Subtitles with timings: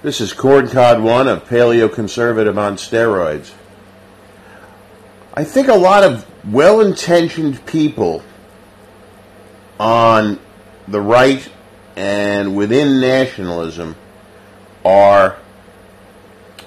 [0.00, 3.50] This is Corncod One, a paleoconservative on steroids.
[5.34, 8.22] I think a lot of well intentioned people
[9.80, 10.38] on
[10.86, 11.50] the right
[11.96, 13.96] and within nationalism
[14.84, 15.36] are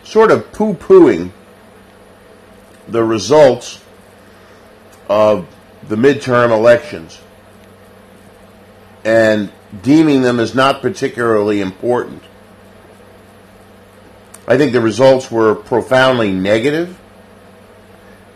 [0.03, 1.31] sort of poo pooing
[2.89, 3.81] the results
[5.07, 5.47] of
[5.87, 7.21] the midterm elections
[9.05, 9.49] and
[9.81, 12.23] deeming them as not particularly important.
[14.47, 16.99] I think the results were profoundly negative.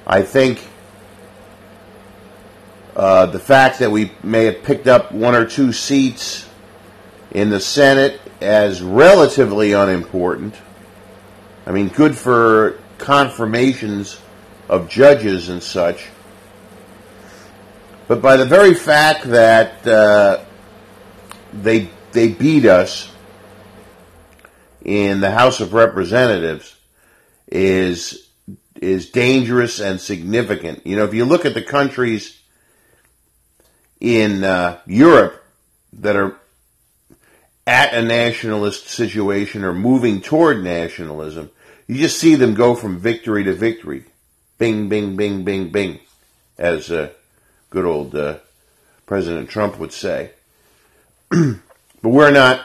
[0.07, 0.67] I think
[2.95, 6.47] uh, the fact that we may have picked up one or two seats
[7.31, 10.55] in the Senate as relatively unimportant.
[11.65, 14.21] I mean, good for confirmations
[14.69, 16.07] of judges and such.
[18.07, 20.45] But by the very fact that uh,
[21.51, 23.11] they they beat us
[24.85, 26.77] in the House of Representatives
[27.47, 28.29] is
[28.75, 30.85] is dangerous and significant.
[30.85, 32.39] You know, if you look at the countries
[33.99, 35.43] in uh, Europe
[35.93, 36.37] that are
[37.65, 41.49] at a nationalist situation or moving toward nationalism,
[41.87, 44.03] you just see them go from victory to victory.
[44.57, 45.99] Bing, bing, bing, bing, bing,
[46.57, 47.09] as uh,
[47.69, 48.37] good old uh,
[49.05, 50.31] President Trump would say.
[51.29, 51.59] but
[52.03, 52.64] we're not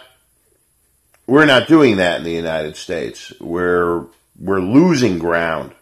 [1.31, 3.33] we're not doing that in the United States.
[3.41, 4.05] We're
[4.37, 5.73] we're losing ground.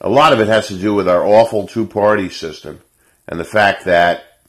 [0.00, 2.80] A lot of it has to do with our awful two-party system
[3.28, 4.40] and the fact that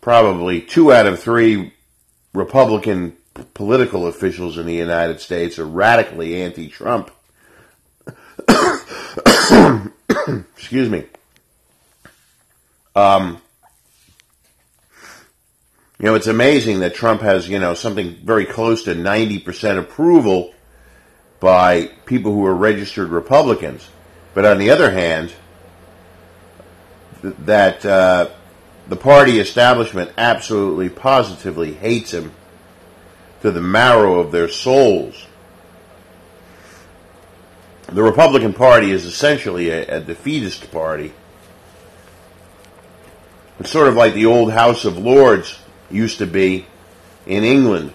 [0.00, 1.74] probably two out of three
[2.32, 3.18] Republican
[3.52, 7.10] political officials in the United States are radically anti-Trump.
[10.56, 11.04] Excuse me.
[12.96, 13.42] Um,
[15.98, 20.54] you know, it's amazing that Trump has, you know, something very close to 90% approval
[21.40, 23.88] by people who are registered Republicans.
[24.32, 25.34] But on the other hand,
[27.20, 28.28] th- that uh,
[28.86, 32.32] the party establishment absolutely, positively hates him
[33.42, 35.26] to the marrow of their souls.
[37.86, 41.12] The Republican Party is essentially a, a defeatist party.
[43.58, 45.58] It's sort of like the old House of Lords
[45.90, 46.66] used to be
[47.26, 47.92] in England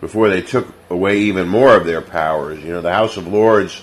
[0.00, 2.62] before they took away even more of their powers.
[2.62, 3.82] You know, the House of Lords,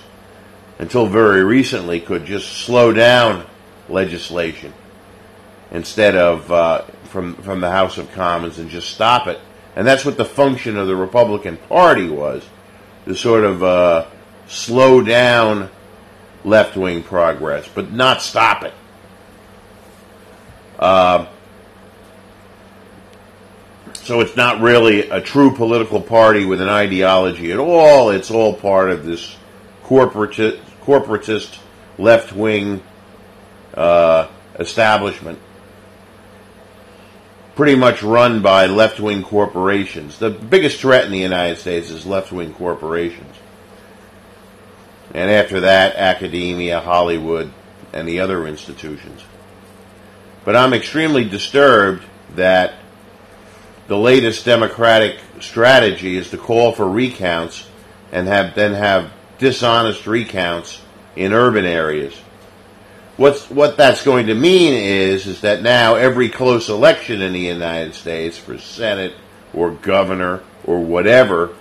[0.77, 3.45] until very recently, could just slow down
[3.87, 4.73] legislation
[5.71, 9.39] instead of uh, from from the House of Commons and just stop it.
[9.75, 12.43] And that's what the function of the Republican Party was
[13.05, 14.07] to sort of uh,
[14.47, 15.69] slow down
[16.43, 18.73] left wing progress, but not stop it.
[20.77, 21.27] Uh,
[24.09, 28.09] so it's not really a true political party with an ideology at all.
[28.09, 29.37] It's all part of this
[29.83, 31.59] corporatist, corporatist
[31.99, 32.81] left wing
[33.75, 34.27] uh,
[34.57, 35.37] establishment
[37.53, 40.17] pretty much run by left wing corporations.
[40.17, 43.35] The biggest threat in the United States is left wing corporations.
[45.13, 47.51] And after that, academia, Hollywood,
[47.93, 49.23] and the other institutions.
[50.45, 52.03] But I'm extremely disturbed
[52.33, 52.73] that
[53.89, 57.67] the latest Democratic strategy is to call for recounts
[58.11, 60.79] and have then have dishonest recounts
[61.15, 62.15] in urban areas.
[63.17, 67.39] What's, what that's going to mean is, is that now every close election in the
[67.39, 69.15] United States for Senate
[69.53, 71.55] or governor or whatever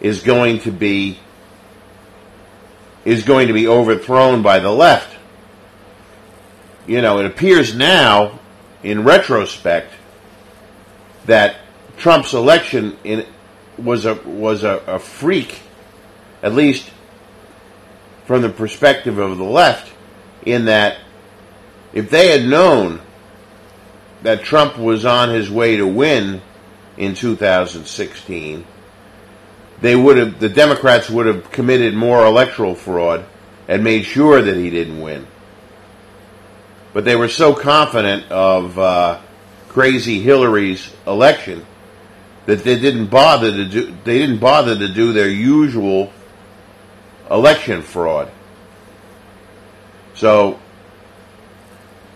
[0.00, 1.18] is going to be
[3.04, 5.16] is going to be overthrown by the left.
[6.86, 8.38] You know, it appears now,
[8.82, 9.92] in retrospect,
[11.26, 11.56] that
[11.96, 13.26] Trump's election in,
[13.76, 15.60] was a was a, a freak,
[16.42, 16.90] at least
[18.26, 19.92] from the perspective of the left
[20.44, 20.98] in that
[21.92, 23.00] if they had known
[24.22, 26.40] that Trump was on his way to win
[26.96, 28.64] in 2016,
[29.80, 33.24] they would have the Democrats would have committed more electoral fraud
[33.68, 35.26] and made sure that he didn't win.
[36.92, 39.20] But they were so confident of uh,
[39.70, 41.64] crazy Hillary's election
[42.46, 46.12] that they didn't bother to do they didn't bother to do their usual
[47.30, 48.30] election fraud.
[50.14, 50.58] So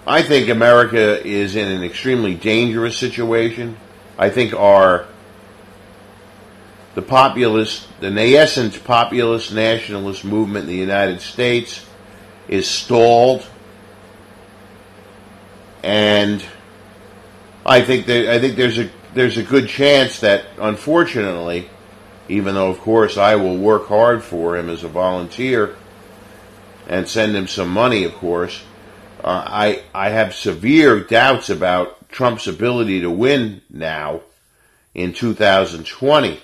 [0.05, 3.77] I think America is in an extremely dangerous situation.
[4.19, 5.07] I think our
[6.97, 11.87] the populist, the nascent populist nationalist movement in the United States
[12.49, 13.47] is stalled,
[15.85, 16.45] and
[17.67, 21.69] I think that I think there's a there's a good chance that unfortunately
[22.29, 25.77] even though, of course, I will work hard for him as a volunteer
[26.89, 28.65] and send him some money, of course.
[29.23, 34.21] Uh, I I have severe doubts about Trump's ability to win now
[34.95, 36.41] in 2020.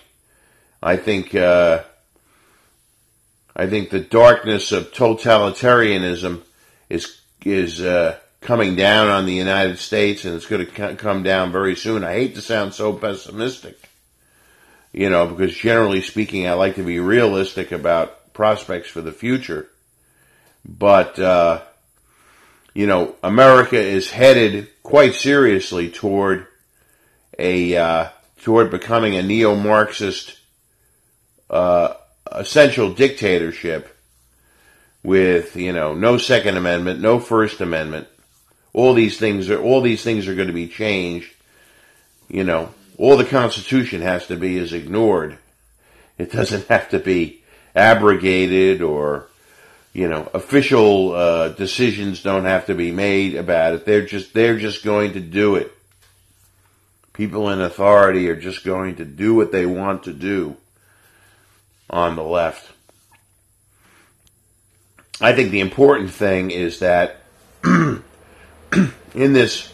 [0.82, 1.84] I think uh,
[3.55, 6.43] I think the darkness of totalitarianism
[6.88, 11.52] is is uh, coming down on the United States, and it's going to come down
[11.52, 12.04] very soon.
[12.04, 13.76] I hate to sound so pessimistic,
[14.92, 19.69] you know, because generally speaking, I like to be realistic about prospects for the future.
[20.64, 21.62] But uh,
[22.75, 26.46] you know, America is headed quite seriously toward
[27.38, 28.08] a uh,
[28.42, 30.38] toward becoming a neo-Marxist
[31.48, 31.94] uh,
[32.31, 33.96] essential dictatorship
[35.02, 38.08] with you know no Second Amendment, no First Amendment.
[38.72, 41.32] All these things are all these things are going to be changed.
[42.28, 45.38] You know, all the Constitution has to be is ignored.
[46.19, 47.43] It doesn't have to be
[47.75, 49.26] abrogated or
[49.93, 53.84] you know official uh, decisions don't have to be made about it.
[53.84, 55.73] They're just they're just going to do it.
[57.12, 60.56] People in authority are just going to do what they want to do
[61.88, 62.70] on the left.
[65.20, 67.20] I think the important thing is that
[69.15, 69.73] in this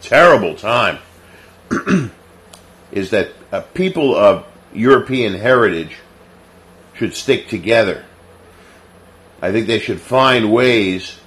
[0.00, 0.98] terrible time
[2.92, 5.96] is that uh, people of European heritage
[6.94, 8.04] should stick together.
[9.40, 11.18] I think they should find ways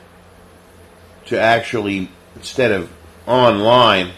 [1.27, 2.91] to actually, instead of
[3.25, 4.11] online,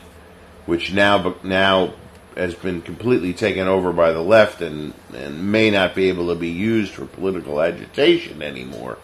[0.66, 1.94] which now now
[2.36, 6.36] has been completely taken over by the left and, and may not be able to
[6.36, 8.98] be used for political agitation anymore,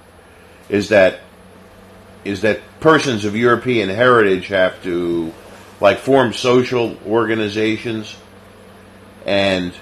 [0.67, 1.19] is that
[2.23, 5.33] is that persons of European heritage have to
[5.79, 8.15] like form social organizations
[9.25, 9.73] and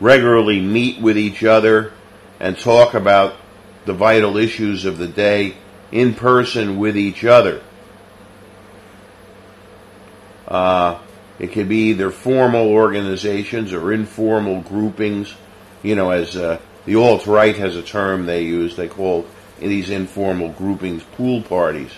[0.00, 1.92] regularly meet with each other
[2.40, 3.34] and talk about
[3.86, 5.54] the vital issues of the day
[5.92, 7.62] in person with each other.
[10.46, 10.98] Uh,
[11.38, 15.34] it could be either formal organizations or informal groupings.
[15.82, 19.26] You know, as uh, the alt right has a term they use, they call
[19.58, 21.92] these informal groupings pool parties.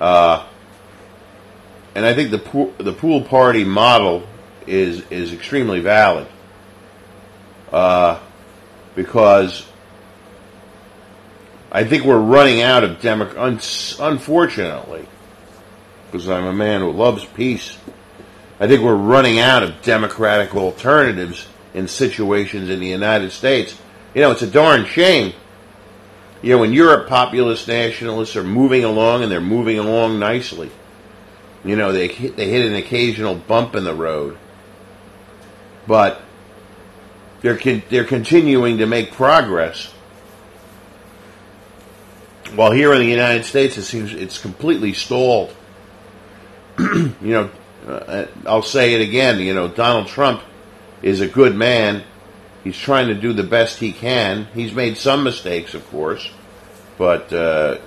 [0.00, 0.46] Uh,
[1.94, 4.26] and I think the pool, the pool party model
[4.66, 6.26] is is extremely valid
[7.72, 8.18] uh,
[8.94, 9.66] because
[11.70, 14.00] I think we're running out of democracy.
[14.00, 15.06] Un- unfortunately,
[16.06, 17.76] because I'm a man who loves peace.
[18.60, 23.76] I think we're running out of democratic alternatives in situations in the United States.
[24.14, 25.32] You know, it's a darn shame.
[26.42, 30.70] You know, in Europe, populist nationalists are moving along and they're moving along nicely.
[31.64, 34.36] You know, they hit, they hit an occasional bump in the road,
[35.86, 36.20] but
[37.40, 39.92] they're con- they're continuing to make progress.
[42.56, 45.54] While here in the United States, it seems it's completely stalled.
[46.78, 47.50] you know,
[47.86, 49.38] uh, I'll say it again.
[49.38, 50.42] You know, Donald Trump
[51.02, 52.02] is a good man.
[52.64, 54.46] He's trying to do the best he can.
[54.54, 56.30] He's made some mistakes, of course,
[56.98, 57.78] but uh,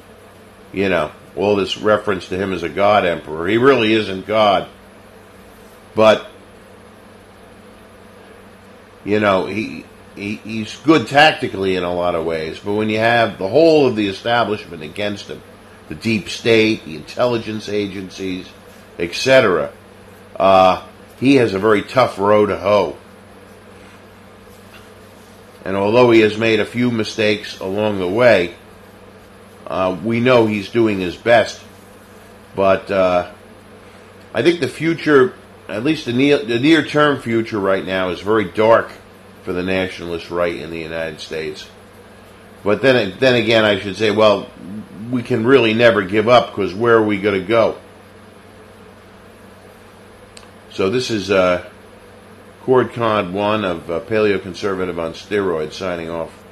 [0.74, 3.48] you know, all this reference to him as a God emperor.
[3.48, 4.68] He really isn't God,
[5.96, 6.28] but
[9.04, 9.86] you know, he,
[10.16, 12.60] he he's good tactically in a lot of ways.
[12.60, 15.42] But when you have the whole of the establishment against him,
[15.88, 18.48] the deep state, the intelligence agencies
[19.00, 19.72] etc.
[20.36, 20.86] Uh,
[21.20, 22.98] he has a very tough row to hoe.
[25.66, 28.56] And although he has made a few mistakes along the way,
[29.66, 31.60] uh, we know he's doing his best.
[32.56, 33.32] But uh,
[34.32, 35.34] I think the future,
[35.68, 38.92] at least the near, the near term future right now, is very dark
[39.44, 41.68] for the nationalist right in the United States.
[42.64, 44.50] But then, then again, I should say, well,
[45.10, 47.80] we can really never give up because where are we going to go?
[50.72, 51.70] So this is uh,
[52.66, 56.45] Cord Con 1 of uh, Paleoconservative on Steroids signing off.